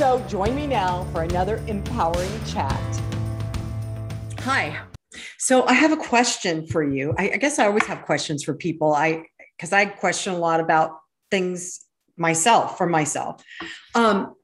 [0.00, 3.02] So join me now for another empowering chat.
[4.38, 4.80] Hi.
[5.36, 7.14] So I have a question for you.
[7.18, 8.94] I, I guess I always have questions for people.
[8.94, 9.26] I
[9.58, 11.84] because I question a lot about things
[12.16, 13.44] myself for myself.
[13.94, 14.34] Um,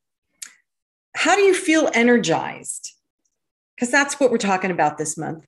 [1.17, 2.93] how do you feel energized?
[3.75, 5.47] Because that's what we're talking about this month.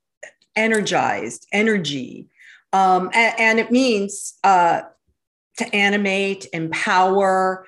[0.56, 2.29] Energized, energy,
[2.73, 4.80] um, and, and, it means uh,
[5.59, 7.66] to animate, empower,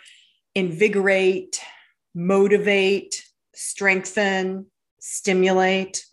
[0.54, 1.60] invigorate,
[2.14, 3.24] motivate,
[3.54, 4.66] strengthen,
[4.98, 6.04] stimulate.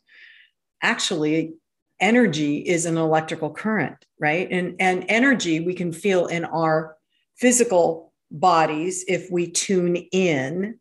[0.81, 1.53] Actually,
[1.99, 4.47] energy is an electrical current, right?
[4.51, 6.95] And, and energy we can feel in our
[7.35, 10.79] physical bodies if we tune in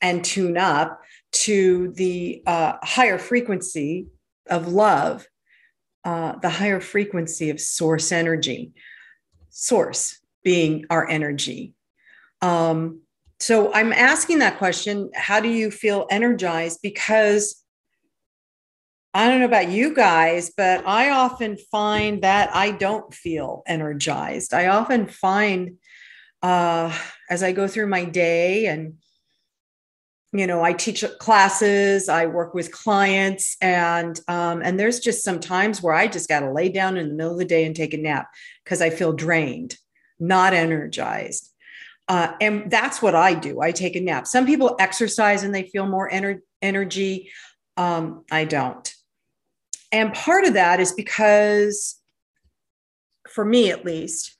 [0.00, 1.00] and tune up
[1.32, 4.06] to the uh, higher frequency
[4.48, 5.26] of love,
[6.04, 8.72] uh, the higher frequency of source energy,
[9.50, 11.74] source being our energy.
[12.40, 13.00] Um,
[13.40, 16.80] so I'm asking that question how do you feel energized?
[16.82, 17.62] Because
[19.12, 24.52] I don't know about you guys, but I often find that I don't feel energized.
[24.52, 25.78] I often find
[26.42, 26.96] uh,
[27.30, 28.94] as I go through my day and
[30.32, 35.38] you know i teach classes i work with clients and um, and there's just some
[35.38, 37.76] times where i just got to lay down in the middle of the day and
[37.76, 38.28] take a nap
[38.64, 39.76] because i feel drained
[40.18, 41.52] not energized
[42.08, 43.60] uh, and that's what I do.
[43.60, 44.26] I take a nap.
[44.26, 47.30] Some people exercise and they feel more ener- energy.
[47.76, 48.92] Um, I don't.
[49.92, 52.00] And part of that is because,
[53.28, 54.36] for me at least,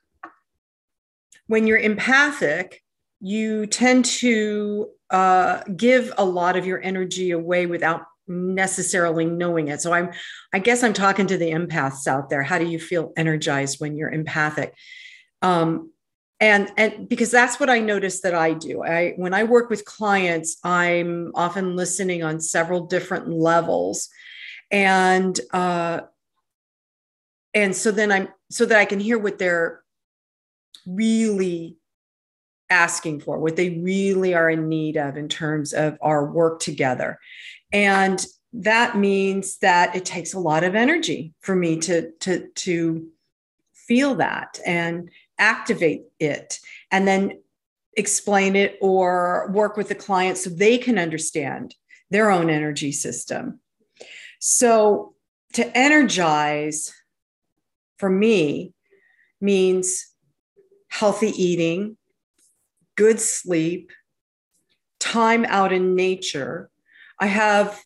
[1.47, 2.83] when you're empathic,
[3.21, 9.81] you tend to uh, give a lot of your energy away without necessarily knowing it.
[9.81, 10.11] So I'm,
[10.53, 12.43] I guess I'm talking to the empaths out there.
[12.43, 14.75] How do you feel energized when you're empathic?
[15.43, 15.93] Um,
[16.41, 18.83] and and because that's what i notice that i do.
[18.83, 24.09] I when i work with clients i'm often listening on several different levels.
[24.71, 26.01] And uh
[27.55, 29.83] and so then i'm so that i can hear what they're
[30.87, 31.79] really
[32.71, 37.19] asking for what they really are in need of in terms of our work together.
[37.73, 43.09] And that means that it takes a lot of energy for me to to to
[43.75, 44.59] feel that.
[44.67, 46.59] And activate it
[46.91, 47.43] and then
[47.97, 51.75] explain it or work with the client so they can understand
[52.11, 53.61] their own energy system.
[54.39, 55.15] So,
[55.55, 56.93] to energize
[57.99, 58.75] for me
[59.41, 60.13] means
[60.89, 61.97] healthy eating,
[62.97, 63.91] good sleep,
[65.01, 66.71] time out in nature.
[67.19, 67.83] I have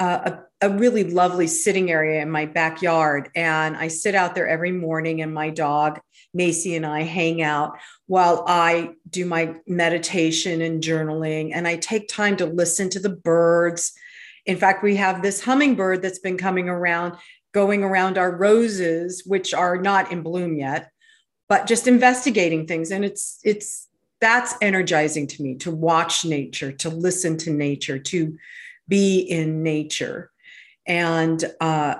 [0.00, 3.30] a a really lovely sitting area in my backyard.
[3.34, 6.00] And I sit out there every morning, and my dog,
[6.34, 11.52] Macy, and I hang out while I do my meditation and journaling.
[11.54, 13.92] And I take time to listen to the birds.
[14.44, 17.16] In fact, we have this hummingbird that's been coming around,
[17.52, 20.90] going around our roses, which are not in bloom yet,
[21.48, 22.90] but just investigating things.
[22.90, 23.88] And it's, it's,
[24.20, 28.36] that's energizing to me to watch nature, to listen to nature, to
[28.90, 30.30] be in nature.
[30.86, 31.94] And uh,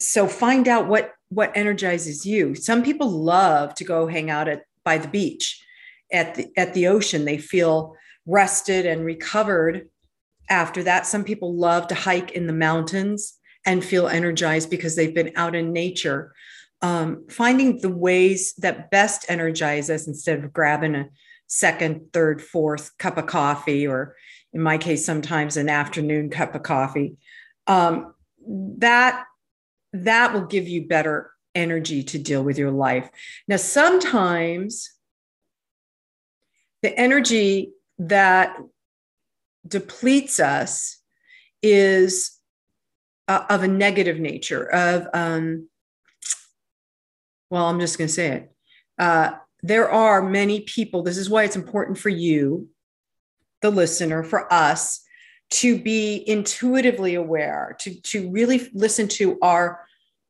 [0.00, 2.54] so find out what what energizes you.
[2.54, 5.62] Some people love to go hang out at by the beach
[6.12, 7.24] at the at the ocean.
[7.24, 7.94] They feel
[8.26, 9.88] rested and recovered
[10.48, 11.06] after that.
[11.06, 15.54] Some people love to hike in the mountains and feel energized because they've been out
[15.54, 16.32] in nature.
[16.82, 21.08] Um, finding the ways that best energize us instead of grabbing a
[21.48, 24.14] second third fourth cup of coffee or
[24.56, 27.18] in my case sometimes an afternoon cup of coffee
[27.66, 28.14] um,
[28.78, 29.24] that
[29.92, 33.08] that will give you better energy to deal with your life.
[33.48, 34.90] Now, sometimes
[36.82, 38.56] the energy that
[39.66, 41.00] depletes us
[41.62, 42.32] is
[43.28, 45.68] uh, of a negative nature of um,
[47.50, 48.52] well i'm just going to say it
[48.98, 49.30] uh,
[49.62, 52.68] there are many people this is why it's important for you
[53.66, 55.02] the listener for us
[55.50, 59.80] to be intuitively aware, to, to really listen to our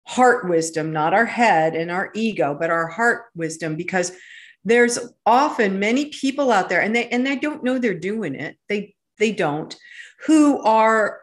[0.06, 4.12] heart wisdom, not our head and our ego, but our heart wisdom, because
[4.64, 8.56] there's often many people out there and they and they don't know they're doing it.
[8.68, 9.76] They they don't,
[10.26, 11.20] who are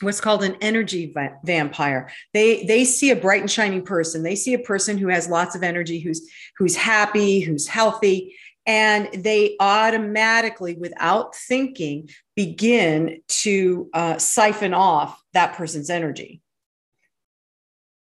[0.00, 4.36] what's called an energy va- vampire they they see a bright and shining person they
[4.36, 6.28] see a person who has lots of energy who's
[6.58, 8.36] who's happy who's healthy
[8.66, 16.40] and they automatically without thinking begin to uh, siphon off that person's energy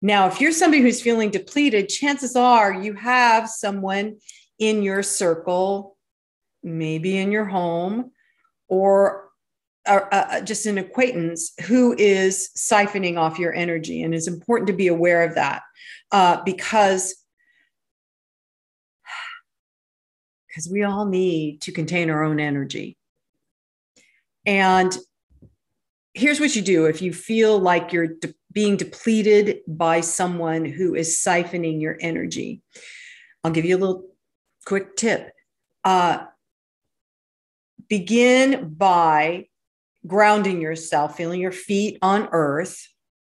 [0.01, 4.17] now if you're somebody who's feeling depleted chances are you have someone
[4.59, 5.95] in your circle
[6.63, 8.11] maybe in your home
[8.67, 9.25] or
[9.87, 14.01] uh, uh, just an acquaintance who is siphoning off your energy.
[14.01, 15.61] And it's important to be aware of that
[16.11, 17.15] uh, because
[20.55, 22.95] because we all need to contain our own energy.
[24.45, 24.97] And
[26.13, 30.95] here's what you do if you feel like you're de- being depleted by someone who
[30.95, 32.61] is siphoning your energy.
[33.43, 34.05] I'll give you a little
[34.65, 35.33] quick tip.
[35.83, 36.23] Uh,
[37.89, 39.47] begin by
[40.07, 42.87] grounding yourself, feeling your feet on earth,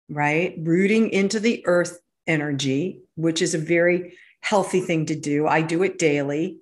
[0.09, 0.55] right?
[0.57, 5.45] Rooting into the earth energy, which is a very healthy thing to do.
[5.45, 6.57] I do it daily,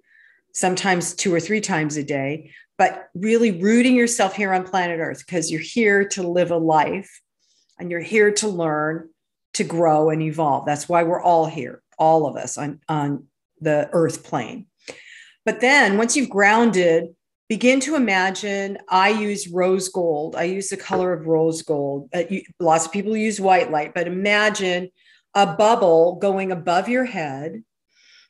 [0.54, 5.24] sometimes two or three times a day, but really rooting yourself here on planet earth
[5.26, 7.22] because you're here to live a life
[7.80, 9.10] and you're here to learn,
[9.54, 10.66] to grow and evolve.
[10.66, 13.26] That's why we're all here, all of us on, on
[13.62, 14.68] the earth plane.
[15.46, 17.16] But then once you've grounded
[17.50, 22.24] begin to imagine i use rose gold i use the color of rose gold uh,
[22.30, 24.90] you, lots of people use white light but imagine
[25.34, 27.64] a bubble going above your head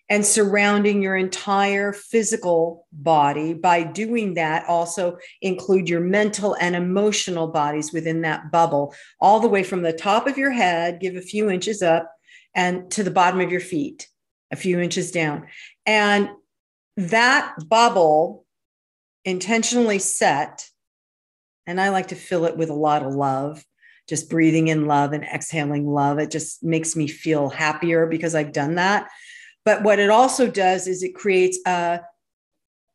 [0.09, 7.47] and surrounding your entire physical body by doing that also include your mental and emotional
[7.47, 11.21] bodies within that bubble all the way from the top of your head give a
[11.21, 12.11] few inches up
[12.55, 14.07] and to the bottom of your feet
[14.51, 15.45] a few inches down
[15.85, 16.29] and
[16.97, 18.45] that bubble
[19.23, 20.67] intentionally set,
[21.65, 23.63] and I like to fill it with a lot of love,
[24.07, 26.19] just breathing in love and exhaling love.
[26.19, 29.09] It just makes me feel happier because I've done that.
[29.65, 32.01] But what it also does is it creates a,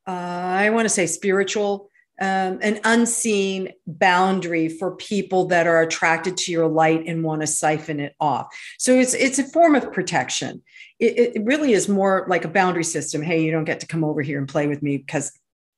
[0.06, 1.88] uh, want to say spiritual,
[2.20, 7.46] um, an unseen boundary for people that are attracted to your light and want to
[7.46, 8.46] siphon it off.
[8.78, 10.62] So it's it's a form of protection.
[11.00, 13.20] It, it really is more like a boundary system.
[13.20, 15.32] Hey, you don't get to come over here and play with me because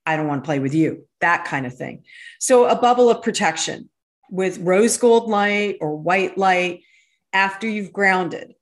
[0.04, 2.04] I don't want to play with you, that kind of thing.
[2.38, 3.88] So, a bubble of protection
[4.30, 6.82] with rose gold light or white light
[7.32, 8.54] after you've grounded.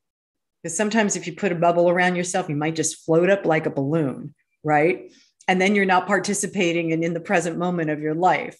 [0.64, 3.66] Because sometimes if you put a bubble around yourself, you might just float up like
[3.66, 5.12] a balloon, right?
[5.46, 8.58] And then you're not participating in, in the present moment of your life.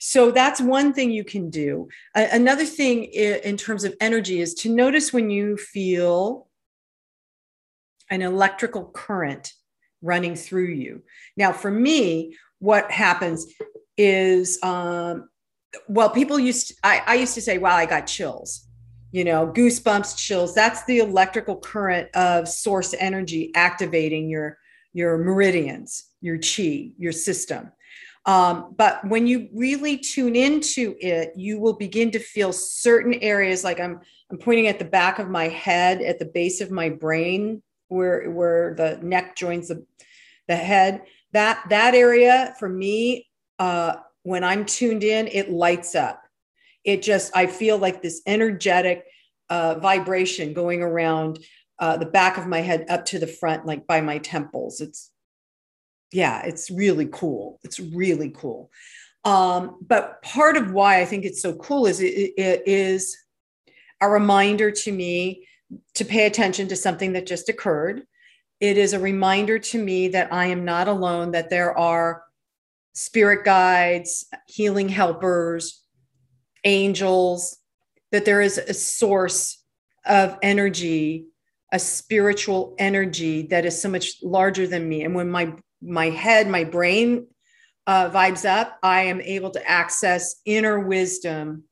[0.00, 1.88] So that's one thing you can do.
[2.14, 6.48] another thing in terms of energy is to notice when you feel
[8.10, 9.52] an electrical current
[10.00, 11.02] running through you.
[11.36, 13.52] Now, for me, what happens
[13.98, 15.28] is, um,
[15.88, 18.67] well, people used, to, I, I used to say, wow, I got chills,
[19.12, 20.54] you know, goosebumps, chills.
[20.54, 24.58] That's the electrical current of source energy activating your,
[24.92, 27.72] your meridians, your chi, your system.
[28.26, 33.64] Um, but when you really tune into it, you will begin to feel certain areas
[33.64, 34.00] like I'm,
[34.30, 38.30] I'm pointing at the back of my head, at the base of my brain, where
[38.30, 39.84] where the neck joins the
[40.46, 41.02] the head
[41.32, 43.26] that that area for me
[43.58, 46.22] uh when i'm tuned in it lights up
[46.84, 49.04] it just i feel like this energetic
[49.50, 51.38] uh vibration going around
[51.78, 54.80] uh the back of my head up to the front like by my temples.
[54.80, 55.10] It's
[56.12, 57.60] yeah it's really cool.
[57.62, 58.70] It's really cool.
[59.24, 63.16] Um but part of why i think it's so cool is it, it is
[64.00, 65.46] a reminder to me
[65.94, 68.02] to pay attention to something that just occurred.
[68.60, 72.22] It is a reminder to me that I am not alone, that there are
[72.94, 75.84] spirit guides, healing helpers,
[76.64, 77.58] angels,
[78.12, 79.62] that there is a source
[80.06, 81.26] of energy,
[81.72, 85.02] a spiritual energy that is so much larger than me.
[85.02, 87.28] And when my my head, my brain
[87.86, 91.64] uh, vibes up, I am able to access inner wisdom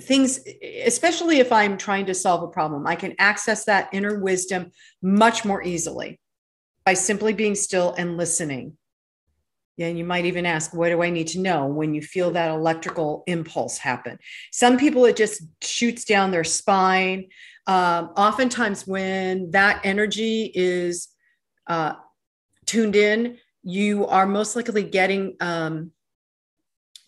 [0.00, 0.40] things
[0.84, 4.70] especially if i'm trying to solve a problem i can access that inner wisdom
[5.02, 6.18] much more easily
[6.84, 8.76] by simply being still and listening
[9.78, 12.50] and you might even ask, what do I need to know when you feel that
[12.50, 14.18] electrical impulse happen?
[14.52, 17.28] Some people, it just shoots down their spine.
[17.66, 21.08] Um, oftentimes, when that energy is
[21.66, 21.94] uh,
[22.64, 25.90] tuned in, you are most likely getting um,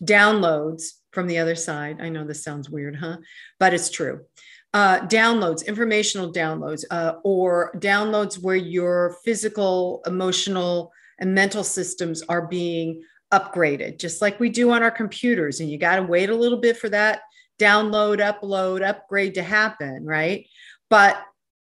[0.03, 1.99] downloads from the other side.
[2.01, 3.17] I know this sounds weird, huh?
[3.59, 4.25] But it's true.
[4.73, 12.47] Uh, downloads, informational downloads, uh, or downloads where your physical, emotional, and mental systems are
[12.47, 15.59] being upgraded, just like we do on our computers.
[15.59, 17.21] And you got to wait a little bit for that
[17.59, 20.47] download, upload, upgrade to happen, right?
[20.89, 21.21] But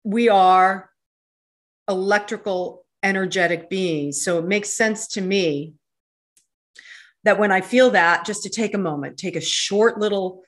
[0.03, 0.89] we are
[1.89, 4.23] electrical, energetic beings.
[4.23, 5.73] So it makes sense to me
[7.23, 10.43] that when I feel that, just to take a moment, take a short little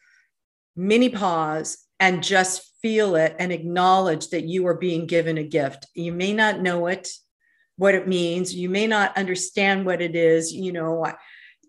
[0.75, 5.87] mini pause and just feel it and acknowledge that you are being given a gift.
[5.93, 7.09] You may not know it,
[7.77, 8.53] what it means.
[8.53, 10.53] You may not understand what it is.
[10.53, 11.05] You know,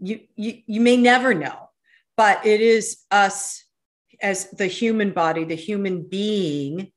[0.00, 1.70] you, you, you may never know,
[2.16, 3.64] but it is us
[4.22, 6.92] as the human body, the human being,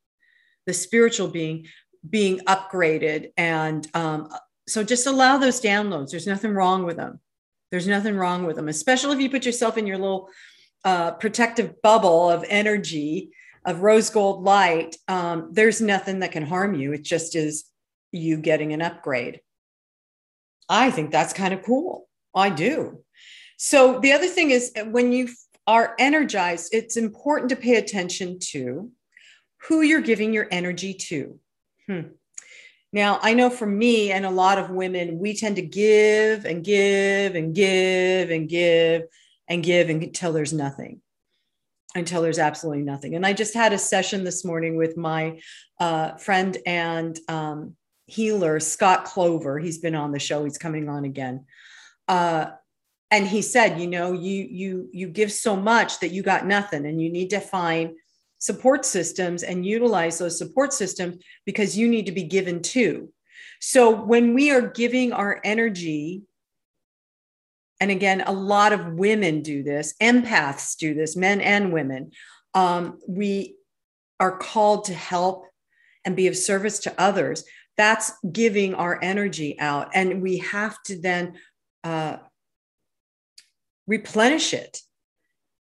[0.65, 1.65] the spiritual being,
[2.07, 3.31] being upgraded.
[3.37, 4.29] And um,
[4.67, 6.11] so just allow those downloads.
[6.11, 7.19] There's nothing wrong with them.
[7.71, 10.29] There's nothing wrong with them, especially if you put yourself in your little
[10.85, 13.31] uh, protective bubble of energy,
[13.65, 14.95] of rose gold light.
[15.09, 16.93] Um, there's nothing that can harm you.
[16.93, 17.65] It just is
[18.11, 19.41] you getting an upgrade.
[20.69, 22.07] I think that's kind of cool.
[22.35, 23.03] I do.
[23.57, 25.29] So the other thing is when you
[25.65, 28.91] are energized, it's important to pay attention to
[29.67, 31.39] who you're giving your energy to.
[31.87, 32.01] Hmm.
[32.93, 36.63] Now, I know for me and a lot of women, we tend to give and
[36.63, 39.03] give and give and give
[39.47, 41.01] and give until there's nothing,
[41.95, 43.15] until there's absolutely nothing.
[43.15, 45.41] And I just had a session this morning with my
[45.79, 47.75] uh, friend and um,
[48.07, 49.59] healer, Scott Clover.
[49.59, 51.45] He's been on the show, he's coming on again.
[52.07, 52.47] Uh,
[53.11, 56.85] and he said, you know, you you you give so much that you got nothing,
[56.85, 57.91] and you need to find
[58.39, 63.11] support systems and utilize those support systems because you need to be given too.
[63.59, 66.23] So when we are giving our energy,
[67.79, 72.11] and again, a lot of women do this, empaths do this, men and women.
[72.53, 73.55] Um, we
[74.19, 75.45] are called to help
[76.05, 77.43] and be of service to others.
[77.77, 79.89] That's giving our energy out.
[79.93, 81.35] And we have to then
[81.83, 82.17] uh,
[83.85, 84.81] replenish it.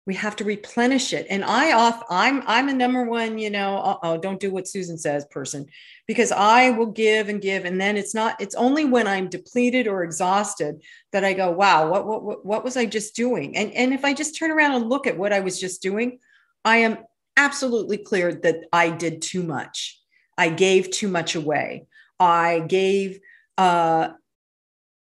[0.06, 1.26] We have to replenish it.
[1.30, 4.98] And i off i'm i'm a number one you know oh don't do what susan
[4.98, 5.66] says person.
[6.06, 9.88] Because i will give and give and then it's not it's only when i'm depleted
[9.88, 13.56] or exhausted that i go wow what what what was i just doing?
[13.56, 16.18] And and if i just turn around and look at what i was just doing
[16.66, 16.98] i am
[17.38, 20.00] absolutely clear that i did too much.
[20.36, 21.86] I gave too much away
[22.20, 23.20] i gave
[23.58, 24.08] uh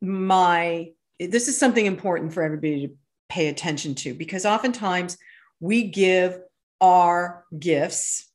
[0.00, 0.88] my
[1.18, 2.94] this is something important for everybody to
[3.28, 5.18] pay attention to because oftentimes
[5.60, 6.40] we give
[6.80, 8.30] our gifts,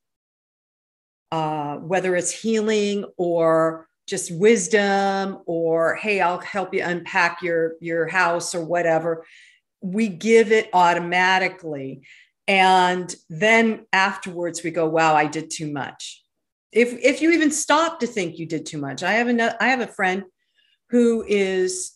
[1.31, 8.07] uh, whether it's healing or just wisdom or hey i'll help you unpack your your
[8.07, 9.25] house or whatever
[9.81, 12.01] we give it automatically.
[12.47, 16.23] And then afterwards we go wow i did too much
[16.75, 19.67] if if you even stop to think you did too much i have a i
[19.67, 20.23] have a friend
[20.89, 21.95] who is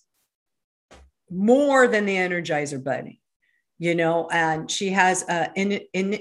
[1.31, 3.21] more than the Energizer Bunny,
[3.77, 6.19] you know, and she has a in in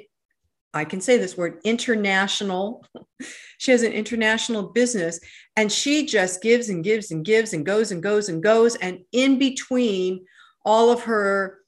[0.74, 2.84] I can say this word international.
[3.58, 5.18] she has an international business
[5.56, 8.76] and she just gives and gives and gives and goes and goes and goes.
[8.76, 10.26] And in between
[10.64, 11.60] all of her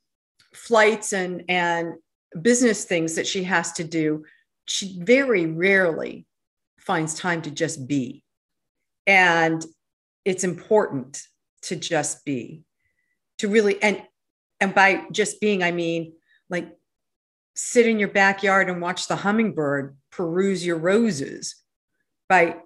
[0.54, 1.94] flights and, and
[2.42, 4.24] business things that she has to do,
[4.66, 6.26] she very rarely
[6.90, 8.24] finds time to just be.
[9.06, 9.64] And
[10.24, 11.22] it's important
[11.62, 12.64] to just be
[13.38, 14.02] to really and
[14.58, 16.12] and by just being i mean
[16.48, 16.68] like
[17.54, 21.54] sit in your backyard and watch the hummingbird peruse your roses.
[22.28, 22.56] By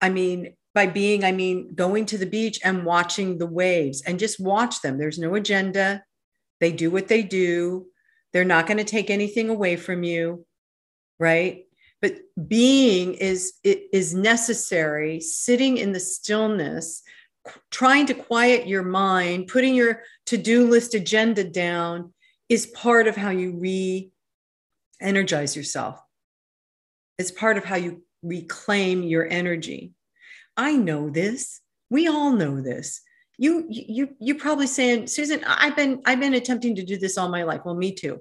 [0.00, 4.20] i mean by being i mean going to the beach and watching the waves and
[4.20, 4.96] just watch them.
[4.96, 6.04] There's no agenda.
[6.60, 7.86] They do what they do.
[8.32, 10.46] They're not going to take anything away from you
[11.18, 11.63] right
[12.04, 12.18] but
[12.48, 17.02] being is is necessary sitting in the stillness
[17.70, 22.12] trying to quiet your mind, putting your to do list agenda down
[22.50, 24.10] is part of how you re
[25.00, 25.98] energize yourself.
[27.16, 29.94] It's part of how you reclaim your energy.
[30.58, 31.62] I know this.
[31.88, 33.00] We all know this.
[33.38, 37.30] You you you probably saying, Susan, I've been I've been attempting to do this all
[37.30, 37.62] my life.
[37.64, 38.20] Well, me too.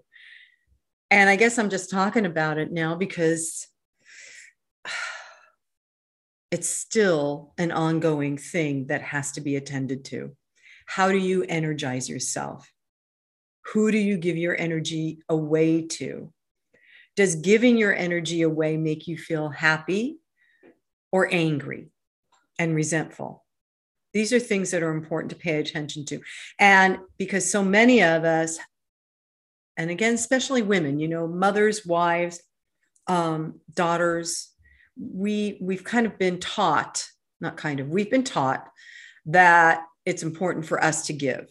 [1.11, 3.67] And I guess I'm just talking about it now because
[6.53, 10.36] it's still an ongoing thing that has to be attended to.
[10.86, 12.72] How do you energize yourself?
[13.74, 16.31] Who do you give your energy away to?
[17.15, 20.19] Does giving your energy away make you feel happy
[21.12, 21.88] or angry
[22.60, 23.43] and resentful?
[24.13, 26.22] These are things that are important to pay attention to.
[26.60, 28.60] And because so many of us,
[29.75, 32.43] and again, especially women, you know, mothers, wives,
[33.07, 34.52] um, daughters,
[34.97, 37.07] we we've kind of been taught
[37.41, 38.67] not kind of we've been taught
[39.25, 41.50] that it's important for us to give.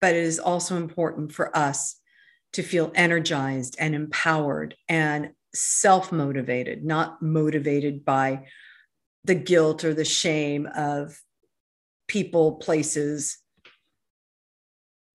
[0.00, 1.96] But it is also important for us
[2.54, 8.46] to feel energized and empowered and self motivated, not motivated by
[9.24, 11.20] the guilt or the shame of
[12.08, 13.38] people, places,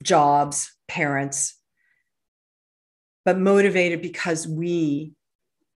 [0.03, 1.59] jobs, parents,
[3.25, 5.14] but motivated because we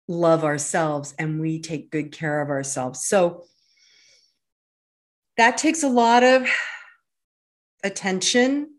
[0.08, 3.04] love ourselves and we take good care of ourselves.
[3.04, 3.44] So
[5.36, 6.48] that takes a lot of
[7.84, 8.74] attention.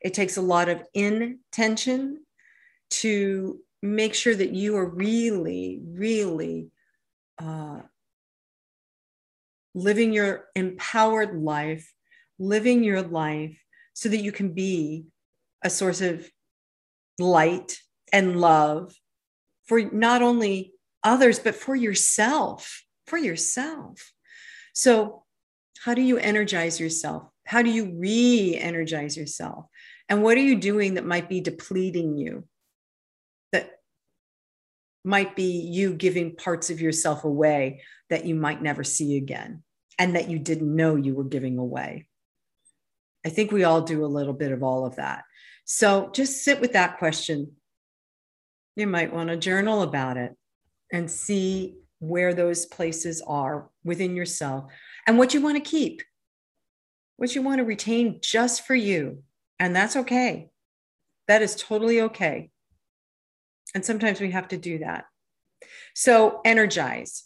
[0.00, 2.24] It takes a lot of intention
[2.90, 6.68] to make sure that you are really, really
[7.38, 7.80] uh,
[9.74, 11.92] living your empowered life,
[12.38, 13.58] living your life
[13.94, 15.06] so that you can be
[15.62, 16.28] a source of
[17.18, 17.78] light
[18.12, 18.94] and love
[19.72, 24.12] for not only others, but for yourself, for yourself.
[24.74, 25.24] So,
[25.82, 27.22] how do you energize yourself?
[27.46, 29.64] How do you re energize yourself?
[30.10, 32.44] And what are you doing that might be depleting you?
[33.52, 33.70] That
[35.06, 39.62] might be you giving parts of yourself away that you might never see again
[39.98, 42.08] and that you didn't know you were giving away.
[43.24, 45.24] I think we all do a little bit of all of that.
[45.64, 47.52] So just sit with that question.
[48.76, 50.34] You might want to journal about it
[50.92, 54.64] and see where those places are within yourself
[55.06, 56.02] and what you want to keep,
[57.16, 59.22] what you want to retain just for you.
[59.58, 60.50] And that's okay.
[61.28, 62.50] That is totally okay.
[63.74, 65.04] And sometimes we have to do that.
[65.94, 67.24] So, energize.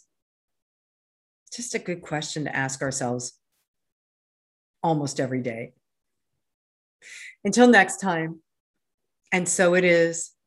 [1.53, 3.33] Just a good question to ask ourselves
[4.83, 5.73] almost every day.
[7.43, 8.41] Until next time.
[9.31, 10.31] And so it is.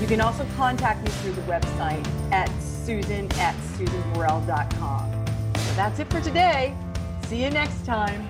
[0.00, 5.26] You can also contact me through the website at susan at susanburrell.com.
[5.56, 6.74] So that's it for today.
[7.24, 8.28] See you next time.